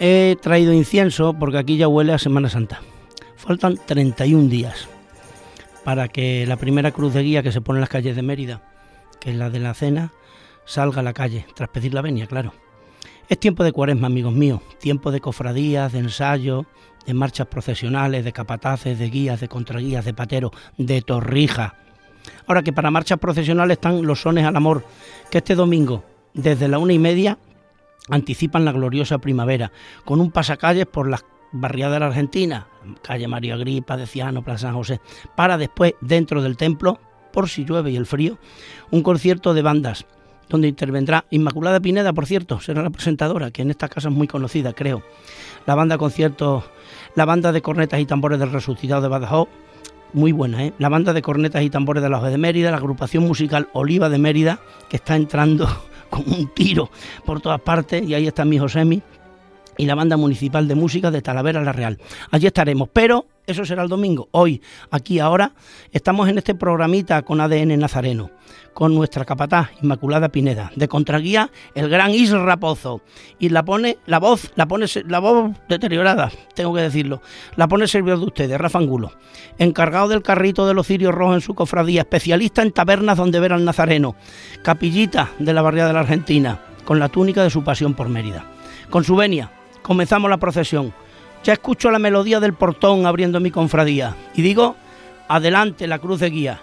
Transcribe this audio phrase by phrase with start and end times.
[0.00, 2.80] He traído incienso porque aquí ya huele a Semana Santa.
[3.34, 4.88] Faltan 31 días
[5.84, 8.62] para que la primera cruz de guía que se pone en las calles de Mérida,
[9.18, 10.12] que es la de la cena,
[10.66, 12.52] salga a la calle, tras pedir la venia, claro.
[13.28, 16.66] Es tiempo de cuaresma, amigos míos, tiempo de cofradías, de ensayos,
[17.04, 21.74] de marchas procesionales, de capataces, de guías, de contraguías, de pateros, de torrija.
[22.46, 24.84] Ahora que para marchas procesionales están los sones al amor,
[25.30, 26.04] que este domingo,
[26.34, 27.38] desde la una y media,
[28.10, 29.72] anticipan la gloriosa primavera,
[30.04, 32.66] con un pasacalles por las barriadas de la Argentina,
[33.02, 35.00] calle María Agripa, de Ciano, Plaza San José,
[35.34, 37.00] para después, dentro del templo,
[37.32, 38.38] por si llueve y el frío,
[38.90, 40.06] un concierto de bandas,
[40.48, 44.26] donde intervendrá Inmaculada Pineda, por cierto, será la presentadora, que en esta casa es muy
[44.26, 45.02] conocida, creo.
[45.66, 46.64] La banda concierto,
[47.14, 49.48] la banda de cornetas y tambores del resucitado de Badajoz,
[50.14, 50.72] muy buena, ¿eh?
[50.78, 54.18] La banda de cornetas y tambores de la de Mérida, la agrupación musical Oliva de
[54.18, 55.68] Mérida, que está entrando
[56.08, 56.90] como un tiro
[57.24, 59.02] por todas partes, y ahí está mi Josemi,
[59.78, 61.98] y la banda municipal de música de Talavera la Real.
[62.30, 64.28] Allí estaremos, pero eso será el domingo.
[64.32, 64.60] Hoy,
[64.90, 65.52] aquí, ahora,
[65.92, 68.30] estamos en este programita con ADN Nazareno,
[68.74, 73.00] con nuestra capataz Inmaculada Pineda, de contraguía el gran Isra Pozo.
[73.38, 77.22] Y la pone, la voz, la pone, la voz deteriorada, tengo que decirlo,
[77.56, 79.12] la pone servidor de ustedes, Rafa Angulo,
[79.58, 83.54] encargado del carrito de los cirios rojos en su cofradía, especialista en tabernas donde ver
[83.54, 84.14] al Nazareno,
[84.62, 88.44] capillita de la barriada de la Argentina, con la túnica de su pasión por Mérida.
[88.90, 89.50] Con su venia,
[89.88, 90.92] comenzamos la procesión.
[91.44, 94.76] Ya escucho la melodía del portón abriendo mi confradía y digo,
[95.28, 96.60] adelante la cruz de guía.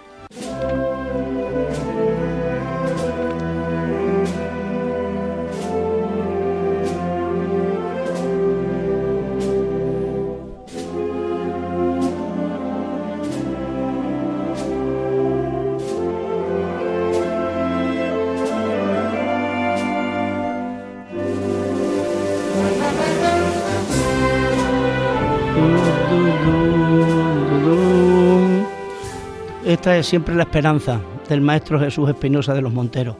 [29.66, 33.16] Esta es siempre la esperanza del Maestro Jesús Espinosa de los Monteros.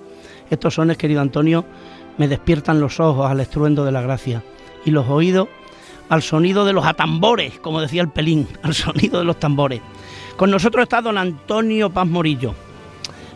[0.48, 1.64] Estos sones, querido Antonio,
[2.18, 4.44] me despiertan los ojos al estruendo de la gracia
[4.84, 5.48] y los oídos
[6.08, 9.80] al sonido de los atambores, como decía el pelín, al sonido de los tambores.
[10.36, 12.54] Con nosotros está don Antonio Paz Morillo.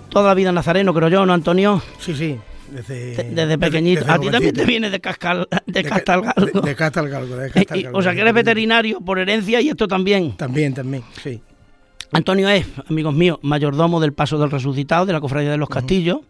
[0.08, 1.82] Toda vida nazareno, creo yo, ¿no, Antonio?
[1.98, 2.38] Sí, sí.
[2.70, 4.04] Desde, desde pequeñito.
[4.06, 6.60] a ti también te viene de, Cascal, de, Castalgalgo.
[6.60, 7.98] De, de Castalgalgo, de Castalgalgo.
[7.98, 10.36] o sea, que eres veterinario por herencia y esto también.
[10.36, 11.42] También, también, sí.
[12.12, 16.20] Antonio es, amigos míos, mayordomo del Paso del Resucitado, de la Cofradía de los Castillos.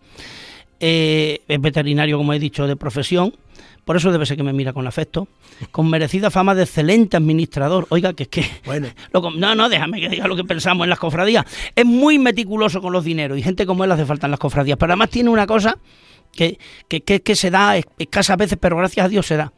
[0.78, 3.34] Eh, es veterinario, como he dicho, de profesión.
[3.84, 5.26] Por eso debe ser que me mira con afecto.
[5.70, 7.86] Con merecida fama de excelente administrador.
[7.91, 8.44] Oiga, que es que.
[8.64, 8.88] Bueno.
[9.36, 11.44] no, no, déjame que diga lo que pensamos en las cofradías.
[11.74, 14.76] Es muy meticuloso con los dineros y gente como él hace falta en las cofradías.
[14.78, 15.78] Pero además tiene una cosa
[16.32, 16.58] que,
[16.88, 19.52] que, que, se da escasas veces, pero gracias a Dios se da.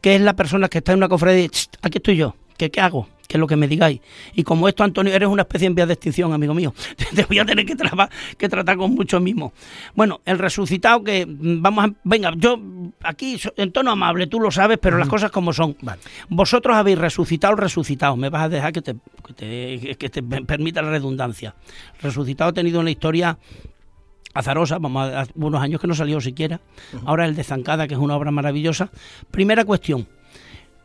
[0.00, 1.50] Que es la persona que está en una cofradía y
[1.82, 2.34] aquí estoy yo.
[2.56, 3.08] ¿Qué, ¿Qué hago?
[3.28, 4.00] Que es lo que me digáis.
[4.34, 6.74] Y como esto, Antonio, eres una especie en vía de extinción, amigo mío.
[7.14, 7.76] Te voy a tener que,
[8.38, 9.52] que tratar con mucho mismo.
[9.94, 11.92] Bueno, el resucitado que mm, vamos a...
[12.04, 12.58] Venga, yo
[13.02, 15.76] aquí en tono amable, tú lo sabes, pero las cosas como son.
[16.30, 18.16] Vosotros habéis resucitado resucitado.
[18.16, 18.96] Me vas a dejar que te,
[19.26, 21.54] que te, que te permita la redundancia.
[22.00, 23.38] Resucitado ha tenido una historia
[24.32, 26.60] azarosa, vamos a, unos años que no salió siquiera.
[27.04, 28.90] Ahora el de Zancada, que es una obra maravillosa.
[29.30, 30.08] Primera cuestión.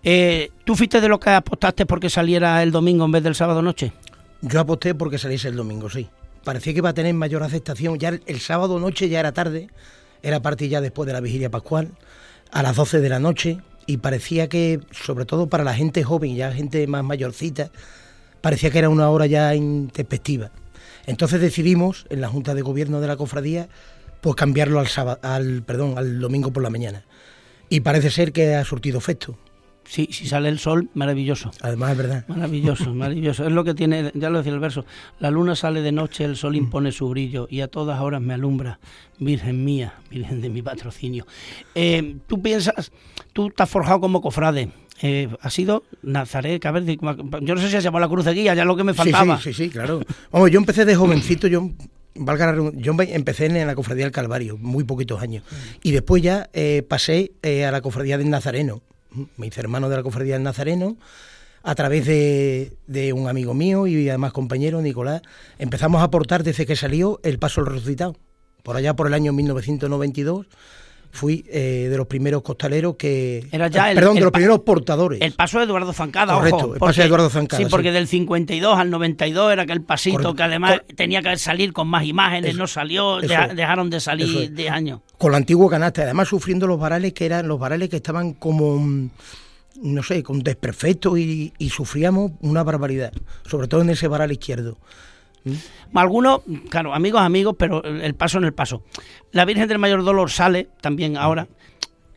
[0.04, 3.62] Eh, ¿Tú fuiste de los que apostaste porque saliera el domingo en vez del sábado
[3.62, 3.94] noche?
[4.42, 6.10] Yo aposté porque saliese el domingo, sí.
[6.44, 7.98] Parecía que iba a tener mayor aceptación.
[7.98, 9.70] Ya el, sábado noche ya era tarde,
[10.22, 11.92] era parte ya después de la vigilia pascual,
[12.52, 16.36] a las 12 de la noche, y parecía que, sobre todo para la gente joven,
[16.36, 17.72] ya gente más mayorcita,
[18.42, 20.52] parecía que era una hora ya introspectiva.
[21.06, 23.70] Entonces decidimos, en la Junta de Gobierno de la Cofradía,
[24.20, 27.06] pues cambiarlo al, sábado, al, perdón, al domingo por la mañana.
[27.70, 29.38] Y parece ser que ha surtido efecto.
[29.86, 31.52] Sí, si sale el sol, maravilloso.
[31.62, 32.26] Además es verdad.
[32.28, 33.46] Maravilloso, maravilloso.
[33.46, 34.86] Es lo que tiene, ya lo decía el verso,
[35.20, 38.34] la luna sale de noche, el sol impone su brillo y a todas horas me
[38.34, 38.80] alumbra,
[39.20, 41.28] Virgen mía, Virgen de mi patrocinio.
[41.76, 42.92] Eh, tú piensas,
[43.34, 44.70] tú estás forjado como cofrade.
[45.02, 48.34] Eh, ha sido Nazaret, a ver, yo no sé si se llamó la cruz de
[48.34, 49.38] guía, ya lo que me faltaba.
[49.38, 50.02] Sí, sí, sí, claro.
[50.32, 51.72] Vamos, yo empecé de jovencito, yo
[52.16, 55.44] valga yo empecé en la cofradía del Calvario, muy poquitos años.
[55.82, 58.82] Y después ya eh, pasé a la cofradía del Nazareno
[59.38, 60.98] me hice hermano de la Cofradía del Nazareno,
[61.64, 65.22] a través de, un amigo mío y además compañero, Nicolás,
[65.58, 68.16] empezamos a aportar desde que salió el Paso del Resucitado.
[68.64, 70.48] Por allá por el año 1992
[71.14, 73.48] fui eh, de los primeros costaleros que...
[73.52, 75.22] Era ya el, perdón, de los primeros portadores.
[75.22, 77.64] El paso de Eduardo Zancada, Correcto, el paso de Eduardo Zancada.
[77.64, 81.88] Sí, porque del 52 al 92 era aquel pasito que además tenía que salir con
[81.88, 85.02] más imágenes, no salió, dejaron de salir de años.
[85.20, 88.84] Con la antigua canasta, además sufriendo los varales que eran los varales que estaban como
[89.82, 93.12] no sé, con desperfectos y, y sufríamos una barbaridad,
[93.46, 94.78] sobre todo en ese varal izquierdo.
[95.44, 95.54] ¿Mm?
[95.98, 98.84] Algunos, claro, amigos, amigos, pero el paso en el paso.
[99.32, 101.48] La Virgen del Mayor Dolor sale también ahora.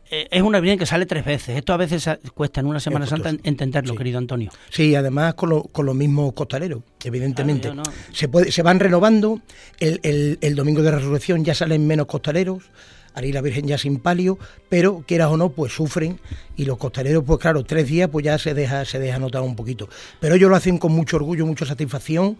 [0.09, 1.57] Eh, es una Virgen que sale tres veces.
[1.57, 4.51] Esto a veces cuesta en una Semana Santa entenderlo, querido Antonio.
[4.69, 7.71] Sí, además con, con los mismos costaleros, evidentemente.
[8.13, 9.41] se, puede, se van renovando.
[9.79, 12.69] El, el, el Domingo de Resurrección ya salen menos costaleros
[13.17, 14.37] ahí la Virgen ya sin palio,
[14.69, 16.19] pero quieras o no, pues sufren
[16.55, 19.55] y los costaleros, pues claro, tres días pues ya se deja, se deja notar un
[19.55, 19.89] poquito.
[20.19, 22.37] Pero ellos lo hacen con mucho orgullo, mucha satisfacción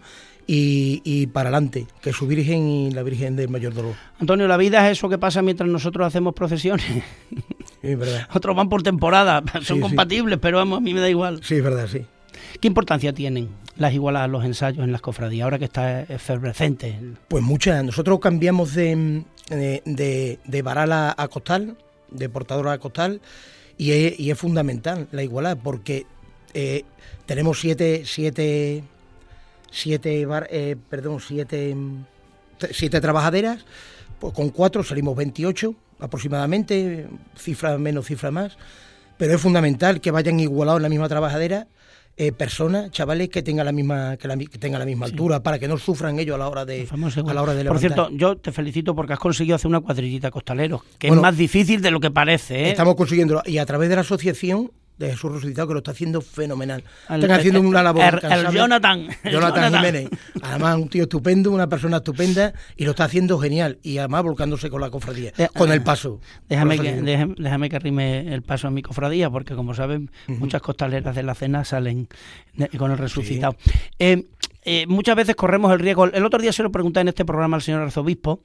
[0.50, 3.94] y, para adelante, que su Virgen y la Virgen del Mayor Dolor.
[4.18, 6.86] Antonio, la vida es eso que pasa mientras nosotros hacemos procesiones.
[7.82, 8.26] Sí, verdad.
[8.34, 11.40] Otros van por temporada, son compatibles, pero vamos, a mí me da igual.
[11.44, 12.06] Sí, es verdad, sí.
[12.60, 16.98] ¿Qué importancia tienen las igualadas, los ensayos en las cofradías, ahora que está efervescente?
[17.28, 17.84] Pues muchas.
[17.84, 21.76] Nosotros cambiamos de, de, de, varal a, costal,
[22.10, 23.20] de portador a costal,
[23.76, 26.06] y es, y es fundamental la igualdad, porque
[26.54, 26.84] eh,
[27.26, 28.82] tenemos siete, siete
[29.70, 31.76] siete, eh, perdón, siete,
[32.70, 33.64] siete trabajaderas,
[34.18, 38.56] pues con cuatro salimos 28 aproximadamente, cifra menos, cifra más,
[39.16, 41.66] pero es fundamental que vayan igualados en la misma trabajadera
[42.20, 45.68] eh, personas, chavales que tengan la misma que, la, tengan la misma altura para que
[45.68, 48.50] no sufran ellos a la hora de a la hora de Por cierto, yo te
[48.50, 52.10] felicito porque has conseguido hacer una cuadrillita costaleros, que es más difícil de lo que
[52.10, 52.64] parece.
[52.64, 52.70] ¿eh?
[52.70, 56.20] Estamos consiguiendo y a través de la asociación de Jesús resucitado que lo está haciendo
[56.20, 56.82] fenomenal.
[57.08, 58.20] Están haciendo una labor.
[58.22, 59.08] El, Jonathan.
[59.24, 60.08] Jonathan, Jiménez.
[60.42, 63.78] Además, un tío estupendo, una persona estupenda y lo está haciendo genial.
[63.82, 66.20] Y además volcándose con la cofradía, eh, con el paso.
[66.48, 66.92] Déjame que,
[67.38, 71.34] déjame, que arrime el paso a mi cofradía, porque como saben, muchas costaleras de la
[71.34, 72.08] cena salen
[72.76, 73.56] con el resucitado.
[73.98, 74.24] Eh,
[74.68, 76.04] eh, muchas veces corremos el riesgo.
[76.04, 78.40] El otro día se lo pregunté en este programa al señor arzobispo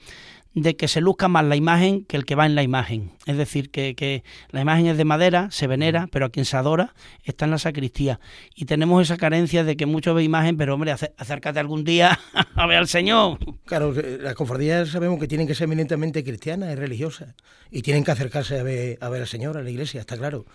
[0.54, 3.12] de que se luzca más la imagen que el que va en la imagen.
[3.26, 6.94] Es decir, que, la imagen es de madera, se venera, pero a quien se adora
[7.24, 8.20] está en la sacristía.
[8.56, 12.20] Y tenemos esa carencia de que muchos ve imagen, pero hombre, acércate algún día
[12.56, 13.40] a ver al Señor.
[13.66, 17.34] Claro, las cofradías sabemos que tienen que ser eminentemente cristianas y religiosas.
[17.72, 20.46] Y tienen que acercarse a ver, a ver al Señor, a la iglesia, está claro.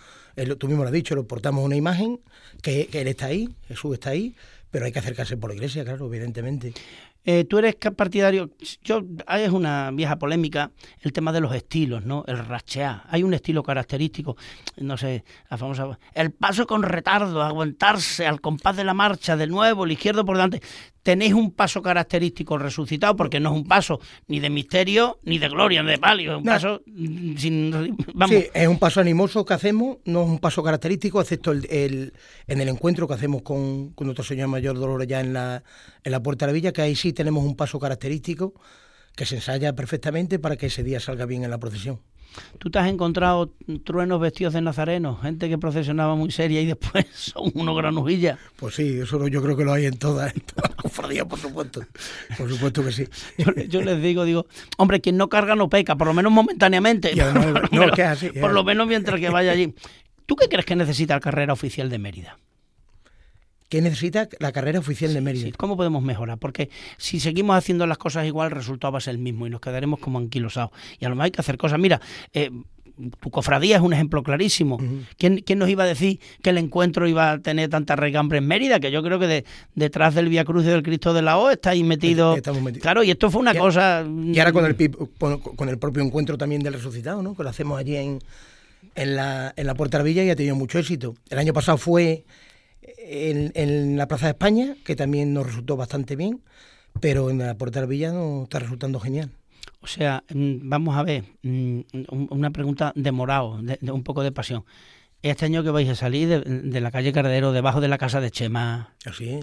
[0.57, 2.21] tú mismo lo has dicho, lo portamos una imagen,
[2.61, 4.33] que, que Él está ahí, Jesús está ahí,
[4.71, 6.73] pero hay que acercarse por la iglesia, claro, evidentemente.
[7.25, 8.51] Eh, tú eres partidario,
[8.81, 10.71] yo es una vieja polémica
[11.01, 12.23] el tema de los estilos, ¿no?
[12.27, 13.03] El rachear.
[13.09, 14.37] Hay un estilo característico,
[14.77, 19.47] no sé, la famosa el paso con retardo, aguantarse al compás de la marcha de
[19.47, 20.61] nuevo, el izquierdo por delante
[21.03, 25.49] tenéis un paso característico resucitado, porque no es un paso ni de misterio, ni de
[25.49, 26.81] gloria, ni de palio, es un paso
[27.37, 27.71] sin...
[28.13, 28.35] Vamos.
[28.35, 32.13] Sí, es un paso animoso que hacemos, no es un paso característico, excepto el,
[32.47, 35.63] en el encuentro que hacemos con, con nuestro Señor Mayor Dolores ya en la,
[36.03, 38.53] en la Puerta de la Villa, que ahí sí tenemos un paso característico
[39.15, 41.99] que se ensaya perfectamente para que ese día salga bien en la procesión.
[42.57, 43.53] ¿Tú te has encontrado
[43.83, 45.17] truenos vestidos de nazareno?
[45.17, 48.37] Gente que procesionaba muy seria y después son unos granujillas.
[48.57, 51.81] Pues sí, eso yo creo que lo hay en todas, las cofradías, por supuesto.
[52.37, 53.07] Por supuesto que sí.
[53.69, 54.45] Yo, les digo, digo,
[54.77, 57.13] hombre, quien no carga no peca, por lo menos momentáneamente.
[58.41, 59.73] por lo menos mientras que vaya allí.
[60.25, 62.37] ¿Tú qué crees que necesita la carrera oficial de Mérida?
[63.69, 65.49] ¿Qué necesita la carrera oficial de Mérida.
[65.55, 66.39] ¿Cómo podemos mejorar?
[66.39, 69.51] Porque si seguimos haciendo las cosas igual, el resultado va a ser el mismo y
[69.51, 70.71] nos quedaremos como anquilosados.
[70.99, 71.79] Y a lo mejor hay que hacer cosas.
[71.79, 72.01] Mira,
[72.33, 72.49] eh,
[73.21, 74.79] tu cofradía es un ejemplo clarísimo.
[75.17, 78.79] ¿Quién, nos iba a decir que el encuentro iba a tener tanta regambre en Mérida?
[78.79, 79.45] Que yo creo que
[79.75, 82.35] detrás del Vía Cruz y del Cristo de la O está ahí metido.
[82.81, 84.03] Claro, y esto fue una cosa.
[84.25, 84.91] Y ahora con el,
[85.55, 87.35] con el propio encuentro también del resucitado, ¿no?
[87.35, 88.19] Que lo hacemos allí en,
[88.95, 91.15] en, la, en la Puerta de la Villa y ha tenido mucho éxito.
[91.29, 92.25] El año pasado fue
[92.97, 96.41] en, la Plaza de España, que también nos resultó bastante bien,
[96.99, 99.31] pero en la Puerta del Villa nos está resultando genial.
[99.81, 101.79] O sea, mm, vamos a ver, mm,
[102.29, 104.65] una pregunta de morado, de, un poco de pasión.
[105.21, 108.31] Este año que vais a salir de, la calle Cardero, debajo de la casa de
[108.31, 108.93] Chema.
[109.05, 109.39] Ah, sí.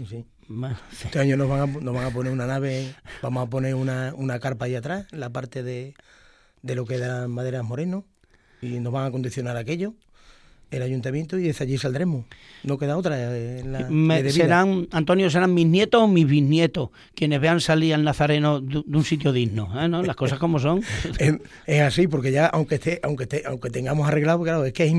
[1.04, 4.14] Este año nos van, a, nos van a poner una nave, vamos a poner una,
[4.14, 5.94] una carpa ahí atrás, en la parte de,
[6.62, 8.04] de lo que eran maderas moreno,
[8.62, 9.94] y nos van a condicionar aquello
[10.70, 12.25] el ayuntamiento y desde allí saldremos.
[12.64, 13.16] No queda otra.
[13.18, 13.62] Eh,
[14.30, 19.04] serán, Antonio, serán mis nietos o mis bisnietos quienes vean salir al Nazareno de, un
[19.04, 19.88] sitio digno, ¿eh?
[19.88, 20.02] ¿no?
[20.02, 20.82] Las cosas como son.
[21.66, 24.92] es, así, porque ya aunque esté, aunque esté, aunque tengamos arreglado, claro, es que es,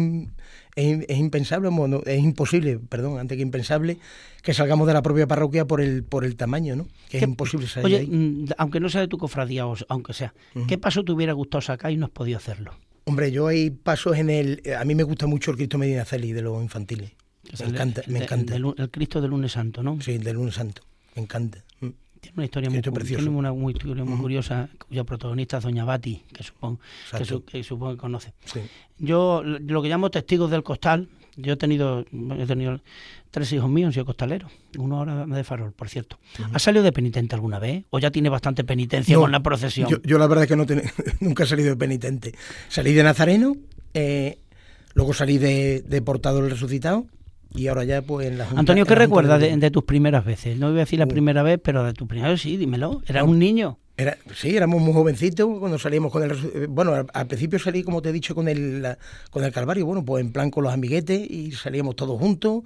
[0.75, 1.69] es, impensable,
[2.05, 3.97] es imposible, perdón, antes que impensable,
[4.43, 6.87] que salgamos de la propia parroquia por el por el tamaño, ¿no?
[7.09, 10.33] Que es imposible salir oye, mm, aunque no sea de tu cofradía, o aunque sea,
[10.67, 12.73] ¿qué paso te hubiera gustado sacar y no has podido hacerlo?
[13.07, 14.61] Hombre, yo hay pasos en el...
[14.77, 17.13] A mí me gusta mucho el Cristo Medina Celi de los infantiles.
[17.57, 18.55] Me encanta, me encanta.
[18.57, 20.01] El, Cristo del lunes santo, ¿no?
[20.01, 20.81] Sí, del lunes santo.
[21.15, 21.63] Me encanta.
[21.79, 21.87] Mm.
[22.19, 26.23] Tiene una historia muy, tiene una muy, historia muy curiosa cuya protagonista es Doña Bati,
[26.33, 26.81] que supongo
[27.45, 28.33] que, supongo que conoce.
[28.97, 31.07] Yo lo que llamo testigos del costal,
[31.37, 32.03] Yo he tenido,
[32.37, 32.79] he tenido
[33.31, 34.51] tres hijos míos, han sido costaleros.
[34.77, 36.17] Uno ahora de farol, por cierto.
[36.51, 37.85] ¿Has salido de penitente alguna vez?
[37.91, 39.87] ¿O ya tiene bastante penitencia No, con la procesión?
[39.89, 40.81] Yo, yo la verdad es que no ten-
[41.19, 42.33] nunca he salido de penitente.
[42.69, 43.55] Salí de Nazareno,
[43.93, 44.39] eh,
[44.95, 47.05] luego salí de, de Portado el Resucitado
[47.55, 48.59] y ahora ya pues en la Junta.
[48.59, 50.57] Antonio, ¿qué recuerdas de, tus primeras veces?
[50.57, 51.09] No voy a decir la Uh.
[51.09, 53.01] primera vez, pero de tu primera vez sí, dímelo.
[53.07, 53.31] Eras No.
[53.31, 53.79] un niño.
[53.99, 56.31] Era, sí, éramos muy jovencitos cuando salíamos con el...
[56.53, 58.97] eh, Bueno, al, al principio salí, como te he dicho, con el, la-
[59.31, 62.61] con el Calvario, bueno, pues en plan con los amiguetes y salíamos todos juntos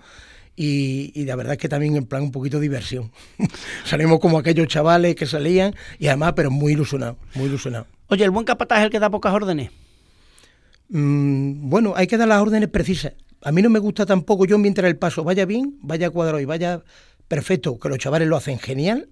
[0.58, 3.12] y, y la verdad es que también en plan un poquito de diversión.
[3.86, 7.88] Salimos como aquellos chavales que salían y además, pero muy ilusionados, muy ilusionados.
[8.08, 9.72] Oye, ¿el buen capataz es el que da pocas órdenes?
[10.90, 13.14] Mm, bueno, hay que dar las órdenes precisas.
[13.44, 16.46] A mí no me gusta tampoco, yo mientras el paso vaya bien, vaya cuadrado y
[16.46, 16.84] vaya
[17.28, 19.10] perfecto, que los chavales lo hacen genial,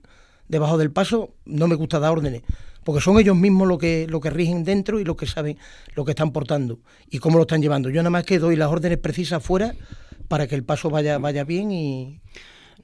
[0.47, 2.43] debajo del paso, no me gusta dar órdenes,
[2.83, 5.57] porque son ellos mismos lo que, lo que rigen dentro y lo que saben
[5.95, 7.89] lo que están portando y cómo lo están llevando.
[7.89, 9.73] Yo nada más que doy las órdenes precisas fuera
[10.27, 12.19] para que el paso vaya, vaya bien y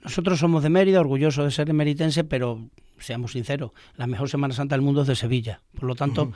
[0.04, 4.76] Nosotros somos de Mérida, orgullosos de ser emeritense, pero seamos sinceros, la mejor Semana Santa
[4.76, 5.62] del mundo es de Sevilla.
[5.74, 6.32] Por lo tanto,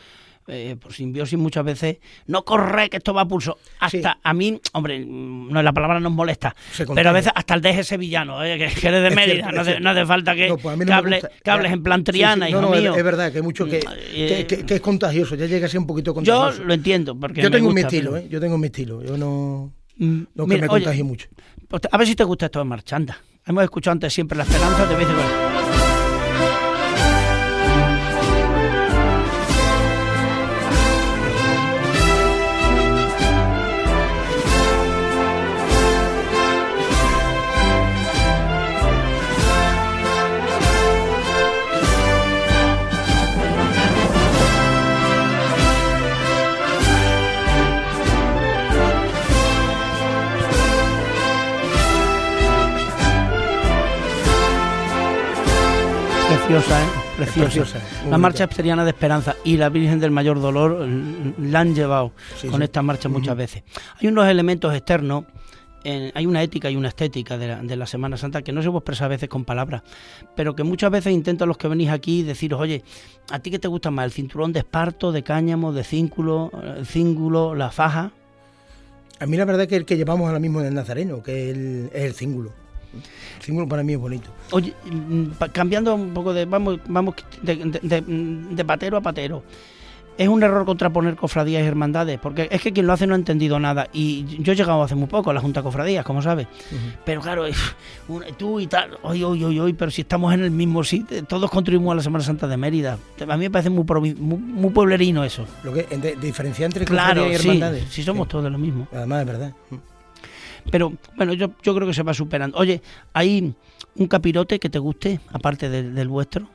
[0.49, 3.57] eh, por simbiosis muchas veces, no corre que esto va a pulso.
[3.79, 4.19] Hasta Sí.
[4.23, 6.55] a mí, hombre, mm, no, la palabra nos molesta,
[6.95, 9.61] pero a veces hasta el deje sevillano, eh, que, que eres de Mérida, cierto, no,
[9.61, 9.83] hace, cierto.
[9.83, 12.11] no hace falta que, No, pues no que hable- que hables en plan Sí, sí,
[12.11, 12.95] triana, no, hijo no, es- mío.
[12.95, 13.79] Es, verdad que mucho que,
[14.13, 16.63] Eh, que, es contagioso, ya llega a ser un poquito Yo contagioso.
[16.63, 18.27] lo entiendo, porque Yo me tengo mi estilo, pero- ¿eh?
[18.29, 19.03] Yo tengo mi estilo.
[19.03, 21.27] Yo no, Mm, no que mira, me oye, mucho.
[21.67, 23.17] pues a ver si te gusta esto de marchanda.
[23.45, 25.88] Hemos escuchado antes siempre la esperanza, voy a decir,
[56.49, 56.87] Preciosa, ¿eh?
[57.35, 57.79] Preciosa.
[58.09, 60.87] la marcha exteriana de Esperanza y la Virgen del Mayor Dolor
[61.39, 62.63] la han llevado Sí, con sí.
[62.63, 63.63] esta marcha muchas veces.
[64.01, 65.25] Hay unos elementos externos,
[65.83, 68.63] en- hay una ética y una estética de la, de la Semana Santa que no
[68.63, 69.83] se puede expresar a veces con palabras,
[70.35, 72.83] pero que muchas veces intentan los que venís aquí deciros, oye,
[73.29, 74.05] ¿a ti qué te gusta más?
[74.05, 78.11] ¿El cinturón de esparto, de cáñamo, de cínculo, el cíngulo, la faja?
[79.19, 81.55] A mí la verdad que el que llevamos ahora mismo en el Nazareno, que es
[81.55, 82.53] el, es el cíngulo.
[82.93, 84.29] El cíngulo para mí es bonito.
[84.51, 86.46] Oye, mm, cambiando un poco de.
[86.46, 89.43] Vamos, vamos de, de- patero a patero.
[90.17, 93.17] Es un error contraponer cofradías y hermandades, porque es que quien lo hace no ha
[93.17, 93.88] entendido nada.
[93.93, 96.46] Y yo he llegado hace muy poco a la Junta de Cofradías, como sabes.
[97.05, 97.46] Pero claro,
[98.38, 101.50] tú y tal, hoy, hoy, hoy, hoy, pero si estamos en el mismo sitio, todos
[101.50, 102.98] contribuimos a la Semana Santa de Mérida.
[103.22, 105.46] A mí me parece muy, muy, muy pueblerino eso.
[105.63, 107.84] Lo que de, diferenciar entre Claro, cofradías y sí, hermandades.
[107.89, 108.89] sí, somos todos lo mismo.
[108.91, 109.53] Además, es verdad.
[110.71, 112.57] Pero bueno, yo, yo creo que se va superando.
[112.57, 112.81] Oye,
[113.13, 113.53] ¿hay
[113.95, 116.47] un capirote que te guste, aparte del, del vuestro?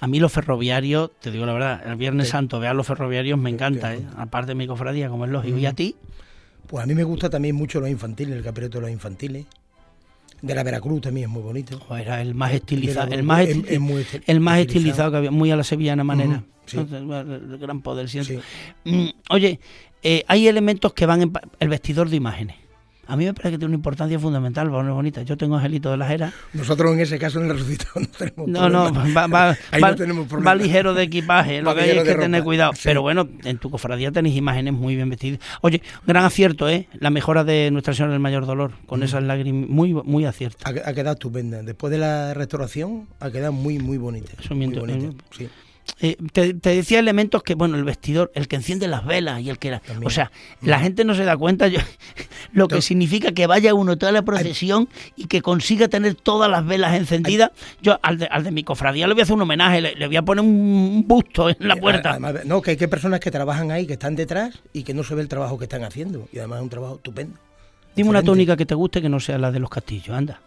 [0.00, 2.32] A mí los ferroviarios, te digo la verdad, el Viernes Sí.
[2.32, 3.94] Santo, vean los ferroviarios me encanta.
[3.94, 4.02] ¿eh?
[4.16, 5.58] aparte de mi cofradía, como es lógico.
[5.58, 5.94] ¿Y a ti?
[6.66, 9.44] Pues a mí me gusta también mucho los infantiles, el capiroto de los infantiles.
[10.40, 11.78] De la Veracruz también es muy bonito.
[11.90, 14.60] O era el más estilizado, el más, es- muy esti- el más estilizado.
[14.60, 16.44] estilizado que había, muy a la sevillana manera.
[16.64, 16.78] Sí.
[16.78, 18.40] El gran poder, siento.
[18.84, 18.90] Sí.
[18.90, 19.60] Mm, Oye,
[20.02, 22.56] eh, hay elementos que van en el vestidor de imágenes.
[23.10, 25.22] A mí me parece que tiene una importancia fundamental, para una bonita.
[25.22, 28.48] Yo tengo Angelito de las Heras Nosotros en ese caso en el resucitado no tenemos
[28.48, 29.26] No, no, problema.
[29.26, 30.50] va, va- Ahí va- no tenemos problema.
[30.50, 32.72] va ligero de equipaje, lo que hay es que tener cuidado.
[32.74, 32.82] sí.
[32.84, 35.40] Pero bueno, en tu cofradía tenéis imágenes muy bien vestidas.
[35.60, 36.88] Oye, gran acierto, ¿eh?
[36.98, 40.58] La mejora de Nuestra Señora del Mayor Dolor, con esas lágrimas, muy, muy acierto.
[40.64, 41.62] Ha, ha quedado estupenda.
[41.62, 44.32] Después de la restauración ha quedado muy, muy bonita.
[44.38, 45.48] Eso muy miento, bonita, eh, sí.
[46.02, 49.50] Eh, te, te decía elementos que, bueno, el vestidor, el que enciende las velas y
[49.50, 49.72] el que...
[49.72, 50.30] la- o sea,
[50.62, 51.80] la gente no se da cuenta yo-
[52.52, 56.64] lo que significa que vaya uno toda la procesión y que consiga tener todas las
[56.66, 57.50] velas encendidas.
[57.82, 60.06] Yo al de, al de mi cofradía le voy a hacer un homenaje, le, le
[60.06, 62.10] voy a poner un busto en la puerta.
[62.10, 65.04] además, no, que hay que personas que trabajan ahí, que están detrás y que no
[65.04, 66.28] se ve el trabajo que están haciendo.
[66.32, 67.38] Y además es un trabajo estupendo.
[67.94, 70.40] Dime una tónica que te guste que no sea la de los castillos, anda.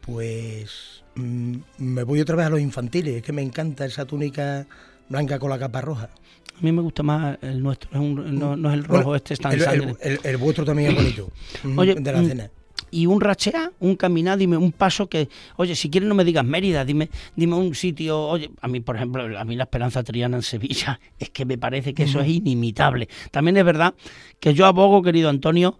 [0.00, 4.66] Pues mm, me voy otra vez a los infantiles, es que me encanta esa túnica
[5.08, 6.10] blanca con la capa roja.
[6.56, 9.16] A mí me gusta más el nuestro, es un- no, no es el Bueno, rojo
[9.16, 9.96] este, es tan el, el- sangre.
[10.00, 11.30] el- el vuestro también es bonito,
[11.64, 12.50] mm, Oye, de la mm, cena.
[12.94, 16.44] Y un rachear, un caminar, dime un paso que, oye, si quieres no me digas
[16.44, 20.36] Mérida, dime, dime un sitio, oye, a mí, por ejemplo, a mí la Esperanza Triana
[20.36, 23.08] en Sevilla, es que me parece que eso es inimitable.
[23.32, 23.94] También es verdad
[24.38, 25.76] que yo abogo, querido Antonio,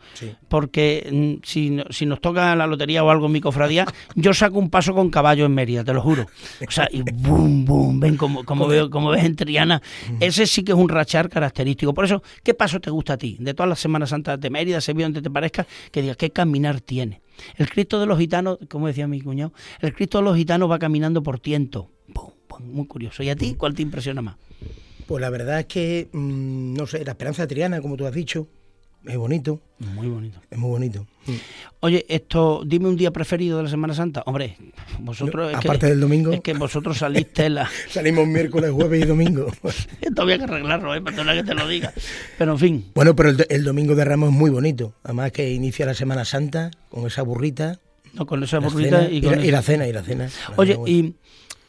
[0.49, 4.59] porque mm, si, si nos toca la lotería o algo en mi cofradía, yo saco
[4.59, 6.26] un paso con caballo en Mérida, te lo juro.
[6.66, 9.80] O sea, y boom, boom, ven como, como, veo, como ves en Triana,
[10.18, 11.94] ese sí que es un rachar característico.
[11.94, 13.37] Por eso, ¿qué paso te gusta a ti?
[13.38, 16.80] De todas las Semanas Santas de Mérida, Sevilla, donde te parezca, que digas, ¿qué caminar
[16.80, 17.03] tiene?
[17.56, 20.78] El Cristo de los gitanos, como decía mi cuñado, el Cristo de los gitanos va
[20.78, 21.90] caminando por tiento.
[22.60, 23.22] muy curioso.
[23.22, 24.36] ¿Y a ti cuál te impresiona más?
[25.06, 28.46] Pues la verdad es que, mm, no sé, la esperanza triana, como tú has dicho,
[29.06, 29.61] es bonito.
[29.78, 30.40] Muy bonito.
[30.50, 31.06] Es muy bonito.
[31.26, 31.32] Mm.
[31.80, 34.23] Oye, esto, dime un día preferido de la Semana Santa.
[34.26, 34.56] Hombre,
[35.00, 35.52] vosotros.
[35.54, 36.32] aparte del domingo.
[36.32, 37.68] Es que vosotros saliste la.
[37.88, 39.52] Salimos miércoles, jueves y domingo.
[40.00, 41.02] Esto había que arreglarlo, ¿eh?
[41.02, 41.92] Perdona que te lo diga.
[42.38, 42.87] Pero en fin.
[42.94, 44.94] Bueno, pero el, domingo de Ramos es muy bonito.
[45.02, 47.80] Además que inicia la Semana Santa con esa burrita.
[48.14, 50.30] No, con esa burrita y, con y, la, cena, y la cena.
[50.56, 51.14] Oye, ¿y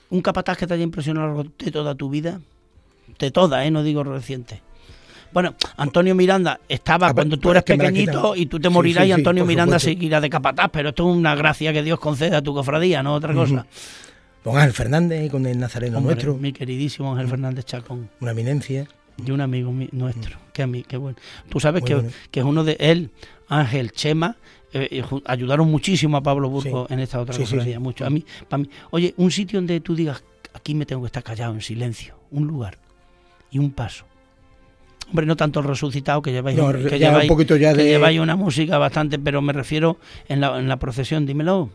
[0.10, 2.40] un capataz que te haya impresionado de toda tu vida?
[3.20, 3.72] De toda, ¿eh?
[3.72, 4.62] No digo reciente.
[5.36, 9.78] Bueno, Antonio Miranda estaba cuando tú eras pequeñito y tú te morirás y Antonio Miranda
[9.80, 13.14] seguirá de capataz, pero esto es una gracia que Dios concede a tu cofradía, no
[13.14, 13.66] otra cosa.
[14.46, 16.36] Don Ángel Fernández con el nazareno nuestro.
[16.36, 18.10] Mi queridísimo Ángel Fernández Chacón.
[18.22, 18.88] Una eminencia.
[19.26, 20.38] Y un amigo nuestro.
[20.54, 21.18] Que mí, qué bueno.
[21.50, 22.02] Tú sabes que,
[22.32, 23.12] que, es uno de él,
[23.50, 24.38] Ángel, Chema,
[24.72, 27.78] eh, ayudaron muchísimo a Pablo Burgo en esta otra cofradía.
[27.82, 28.06] Mucho.
[28.06, 28.70] A mí, para mí.
[28.90, 30.24] Oye, un sitio donde tú digas,
[30.54, 32.16] aquí me tengo que estar callado, en silencio.
[32.32, 32.78] Un lugar
[33.52, 34.06] y un paso
[35.10, 37.84] Hombre, no tanto el resucitado, que lleváis, que lleváis, un poquito ya de...
[37.84, 39.98] que lleváis una música bastante, pero me refiero
[40.28, 41.70] en la, en la procesión, dímelo.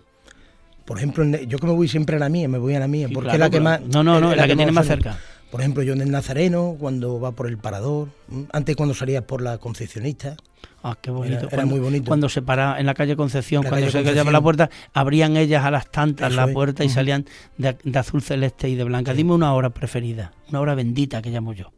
[0.85, 3.09] Por ejemplo, yo que me voy siempre a la mía, me voy a la mía,
[3.13, 3.81] porque es la que más...
[3.81, 5.19] No, no, no, la, que, tiene más cerca.
[5.51, 8.09] Por ejemplo, yo en el Nazareno, cuando va por el Parador,
[8.53, 10.37] antes cuando salías por la Concepcionista.
[10.83, 11.49] Ah, qué bonito.
[11.51, 12.07] Era, muy bonito.
[12.07, 15.71] Cuando se para en la calle Concepción, cuando se callaba la puerta, abrían ellas a
[15.71, 19.13] las tantas la puerta y salían de, de, azul celeste y de blanca.
[19.13, 21.73] Dime una hora preferida, una hora bendita que llamo yo.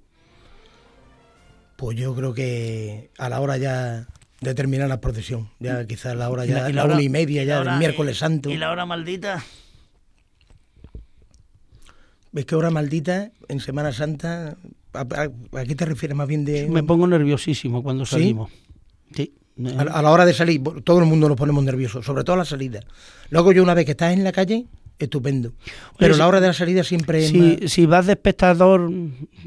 [1.83, 4.07] Pues yo creo que a la hora ya
[4.41, 7.77] de terminar la procesión, ya quizás la hora ya, la, una y media ya del
[7.77, 8.51] miércoles santo.
[8.51, 9.45] ¿Y la hora maldita?
[12.31, 14.57] ¿Ves qué hora maldita en Semana Santa?
[14.93, 15.07] ¿A,
[15.67, 16.69] qué te refieres más bien de...?
[16.69, 18.53] Me pongo nerviosísimo cuando salimos.
[19.13, 19.35] ¿Sí?
[19.77, 22.39] A, a, la hora de salir, todo el mundo nos ponemos nerviosos, sobre todo a
[22.39, 22.79] la salida.
[23.31, 24.67] Luego yo una vez que estás en la calle,
[24.99, 25.53] estupendo.
[25.99, 28.91] Pero la hora de la salida siempre si, si vas de espectador,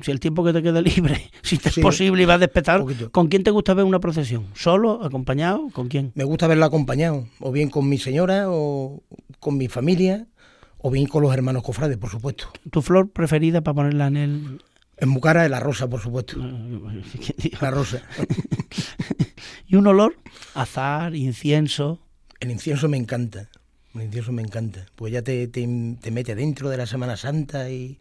[0.01, 3.27] si el tiempo que te quede libre, si es posible y vas de espectador, ¿con
[3.27, 4.47] quién te gusta ver una procesión?
[4.53, 5.69] ¿Solo, acompañado?
[5.71, 6.11] ¿Con quién?
[6.15, 9.03] Me gusta verla acompañado, o bien con mi señora, o
[9.39, 10.27] con mi familia,
[10.77, 12.51] o bien con los hermanos cofrades, por supuesto.
[12.69, 14.61] ¿Tu flor preferida para ponerla en el...?
[14.97, 16.37] En Bucara es la rosa, por supuesto.
[17.61, 18.01] la rosa.
[19.67, 20.15] ¿Y un olor?
[20.53, 21.99] Azar, incienso.
[22.39, 23.49] El incienso me encanta.
[23.95, 27.97] El incienso me encanta, pues ya te, te, mete dentro de la Semana Santa y,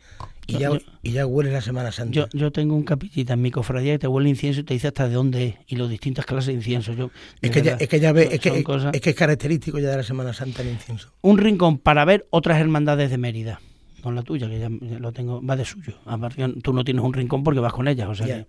[0.48, 0.70] y, ya,
[1.02, 2.12] y ya huele la Semana Santa.
[2.12, 4.88] Yo, yo tengo un capillita en mi cofradía que te huele incienso y te dice
[4.88, 6.94] hasta de dónde es y las distintas clases de incienso.
[6.94, 9.90] Yo, es, que ya, es que ya ves, es, que, es que es característico ya
[9.90, 11.12] de la Semana Santa el incienso.
[11.22, 13.60] Un rincón para ver otras hermandades de Mérida.
[14.04, 15.98] No la tuya, que ya, lo tengo, va de suyo.
[16.06, 18.08] Aparte, tú no tienes un rincón porque vas con ellas.
[18.08, 18.44] O sea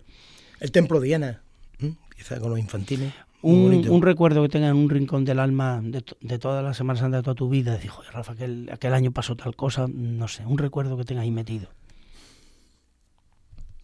[0.58, 1.42] El templo de Diana,
[2.16, 3.12] quizá con los infantiles.
[3.42, 7.20] Un, recuerdo que tenga en un rincón del alma de, de todas las Semanas Santas
[7.20, 7.76] de toda tu vida.
[7.76, 11.30] Dijo, Rafa, aquel, aquel año pasó tal cosa, no sé, un recuerdo que tengas ahí
[11.30, 11.68] metido.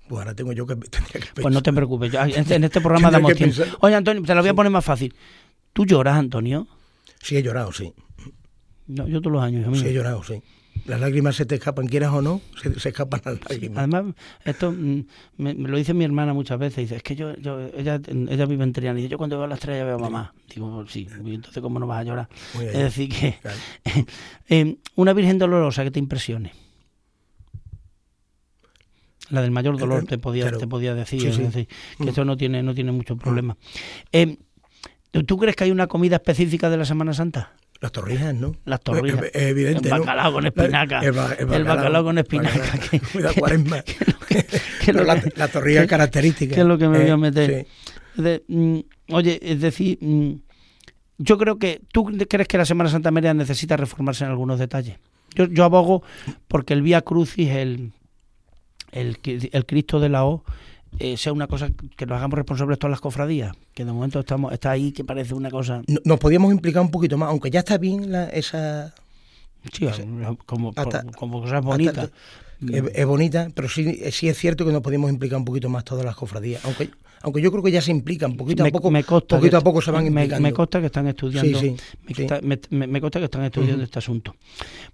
[0.09, 0.77] Pues ahora tengo yo que,
[1.35, 3.62] Pues no te preocupes, en, este programa damos tiempo.
[3.81, 5.15] Oye, Antonio, te lo voy a poner más fácil.
[5.73, 6.67] ¿Tú lloras, Antonio?
[7.21, 7.93] Sí, he llorado, sí.
[8.88, 9.79] No, yo todos los años.
[9.79, 10.43] Sí, he llorado, sí
[10.85, 13.79] las lágrimas se te escapan, quieras o no, se, escapan las lágrimas.
[13.79, 15.05] Además, esto mm,
[15.39, 18.65] me, lo dice mi hermana muchas veces, dice, es que yo, yo ella, ella vive
[18.65, 20.35] en Triana, y yo cuando veo a las estrellas veo a mamá.
[20.53, 22.29] Digo, sí, entonces ¿cómo no vas a llorar?
[22.61, 23.37] Es decir, que
[24.49, 26.53] eh, una Virgen dolorosa que te impresione.
[29.31, 32.09] La del mayor dolor te podía, te podía decir, que mm.
[32.09, 33.57] esto no tiene, no tiene mucho problema.
[34.11, 34.37] Eh,
[35.27, 37.53] ¿Tú crees que hay una comida específica de la Semana Santa?
[37.83, 38.55] Las torrijas, ¿no?
[38.64, 39.25] Las torrijas.
[39.35, 41.01] Es, evidente, el bacalao con espinaca.
[41.01, 41.11] El,
[41.64, 42.61] bacalao, con espinaca.
[43.12, 43.83] Cuidado, cuaresma.
[45.35, 46.55] la, torrija característica.
[46.55, 47.66] ¿Qué es lo que me voy a meter?
[48.47, 48.79] Mm,
[49.11, 50.35] oye, es decir, mm,
[51.18, 54.99] yo creo que tú crees que la Semana Santa María necesita reformarse en algunos detalles.
[55.35, 56.05] Yo, yo abogo
[56.47, 57.90] porque el Vía Crucis, el,
[58.92, 60.45] el, el Cristo de la O,
[60.99, 64.53] eh, sea una cosa que nos hagamos responsables todas las cofradías, que de momento estamos
[64.53, 65.83] está ahí que parece una cosa...
[66.05, 68.95] Nos podíamos implicar un poquito más, aunque ya está bien esa...
[69.73, 69.87] Sí,
[70.45, 70.73] como,
[71.17, 72.11] como cosa bonita.
[72.61, 76.05] es, bonita, pero sí, sí es cierto que nos podíamos implicar un poquito más todas
[76.05, 76.91] las cofradías, aunque
[77.23, 79.91] aunque yo creo que ya se implican, poquito a poco, consta poquito a poco se
[79.93, 80.43] van me, implicando.
[80.43, 81.61] Me consta que están estudiando,
[82.71, 84.35] me, consta que están estudiando este asunto.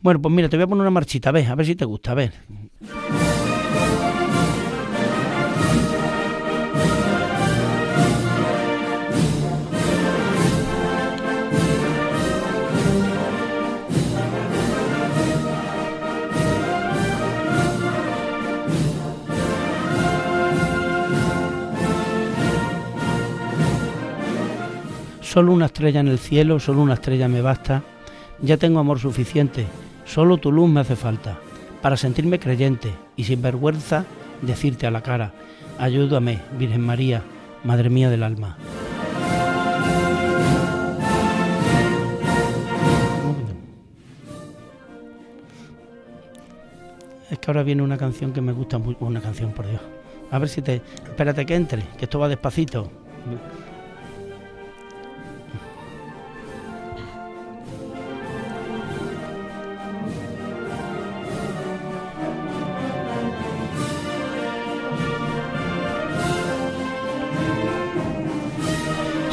[0.01, 1.87] Bueno, pues mira, te voy a poner una marchita, a ver, a ver si te
[1.87, 2.33] gusta, a ver.
[25.29, 27.83] Solo una estrella en el cielo, solo una estrella me basta.
[28.41, 29.67] Ya tengo amor suficiente,
[30.07, 31.39] solo tu luz me hace falta,
[31.83, 34.07] para sentirme creyente y sin vergüenza
[34.41, 35.35] decirte a la cara,
[35.79, 37.23] ayúdame, Virgen María,
[37.63, 38.57] Madre mía del alma.
[47.31, 49.83] Es que ahora viene una canción que me gusta mucho, una canción por Dios.
[50.31, 50.77] A ver si te...
[50.77, 52.91] Espérate que entre, que esto va despacito.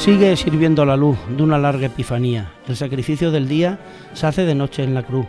[0.05, 2.51] Sigue sirviendo la luz de una larga epifanía.
[2.67, 3.79] El sacrificio del día
[4.13, 5.25] se hace de noche en la cruz.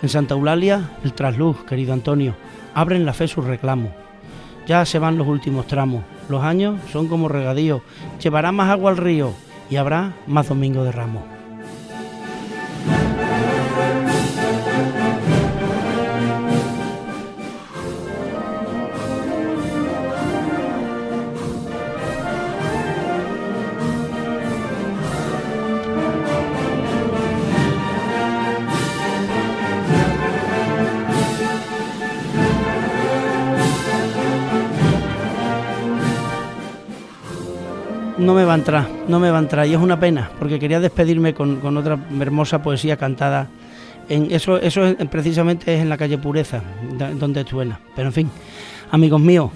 [0.00, 2.34] En Santa Eulalia, el trasluz, querido Antonio,
[2.72, 3.92] abren la fe su reclamo.
[4.66, 6.02] Ya se van los últimos tramos.
[6.30, 7.82] Los años son como regadío.
[8.18, 9.34] Llevará más agua al río
[9.68, 11.22] y habrá más domingo de ramos.
[38.18, 39.66] No me va a entrar, no me va a entrar.
[39.66, 43.48] Y es una pena, porque quería despedirme con, otra hermosa poesía cantada.
[44.08, 46.62] En eso, eso precisamente es en la calle Pureza,
[47.18, 47.80] donde suena.
[47.94, 48.30] Pero en fin,
[48.90, 49.50] amigos míos,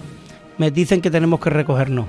[0.58, 2.06] me dicen que tenemos que recogernos.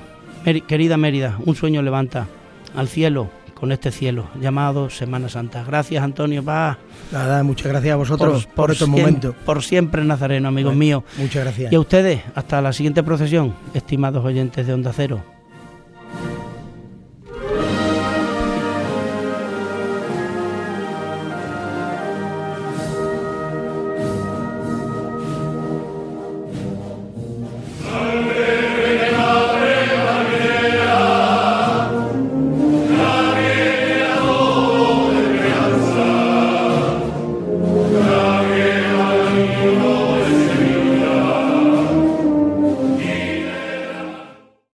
[0.68, 2.28] querida Mérida, un sueño levanta
[2.76, 5.64] al cielo con este cielo llamado Semana Santa.
[5.64, 6.78] Gracias, Antonio Paz.
[7.12, 9.36] Nada, muchas gracias a vosotros por, estos momentos.
[9.46, 11.04] Por siempre, Nazareno, amigos míos.
[11.18, 11.72] Muchas gracias.
[11.72, 15.22] Y a ustedes, hasta la siguiente procesión, estimados oyentes de Onda Cero.